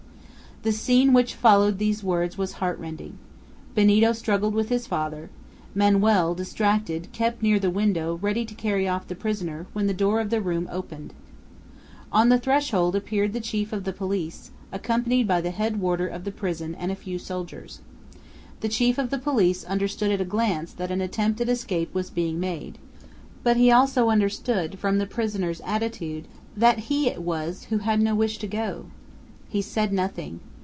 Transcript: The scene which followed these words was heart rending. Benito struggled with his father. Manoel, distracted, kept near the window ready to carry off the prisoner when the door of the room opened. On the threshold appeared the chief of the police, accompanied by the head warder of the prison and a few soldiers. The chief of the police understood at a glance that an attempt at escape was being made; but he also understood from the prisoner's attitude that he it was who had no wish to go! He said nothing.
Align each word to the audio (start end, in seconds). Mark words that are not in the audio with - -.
The 0.63 0.71
scene 0.71 1.11
which 1.11 1.33
followed 1.33 1.79
these 1.79 2.03
words 2.03 2.37
was 2.37 2.51
heart 2.53 2.77
rending. 2.77 3.17
Benito 3.73 4.13
struggled 4.13 4.53
with 4.53 4.69
his 4.69 4.85
father. 4.85 5.31
Manoel, 5.73 6.35
distracted, 6.35 7.11
kept 7.13 7.41
near 7.41 7.57
the 7.57 7.71
window 7.71 8.19
ready 8.21 8.45
to 8.45 8.53
carry 8.53 8.87
off 8.87 9.07
the 9.07 9.15
prisoner 9.15 9.65
when 9.73 9.87
the 9.87 9.93
door 9.95 10.19
of 10.19 10.29
the 10.29 10.39
room 10.39 10.69
opened. 10.71 11.15
On 12.11 12.29
the 12.29 12.37
threshold 12.37 12.95
appeared 12.95 13.33
the 13.33 13.39
chief 13.39 13.73
of 13.73 13.85
the 13.85 13.91
police, 13.91 14.51
accompanied 14.71 15.27
by 15.27 15.41
the 15.41 15.49
head 15.49 15.81
warder 15.81 16.07
of 16.07 16.25
the 16.25 16.31
prison 16.31 16.75
and 16.75 16.91
a 16.91 16.95
few 16.95 17.17
soldiers. 17.17 17.81
The 18.59 18.69
chief 18.69 18.99
of 18.99 19.09
the 19.09 19.17
police 19.17 19.63
understood 19.63 20.11
at 20.11 20.21
a 20.21 20.25
glance 20.25 20.73
that 20.73 20.91
an 20.91 21.01
attempt 21.01 21.41
at 21.41 21.49
escape 21.49 21.91
was 21.91 22.11
being 22.11 22.39
made; 22.39 22.77
but 23.41 23.57
he 23.57 23.71
also 23.71 24.11
understood 24.11 24.77
from 24.77 24.99
the 24.99 25.07
prisoner's 25.07 25.61
attitude 25.61 26.27
that 26.55 26.77
he 26.81 27.07
it 27.09 27.23
was 27.23 27.63
who 27.71 27.79
had 27.79 27.99
no 27.99 28.13
wish 28.13 28.37
to 28.37 28.47
go! 28.47 28.85
He 29.49 29.63
said 29.63 29.91
nothing. 29.91 30.39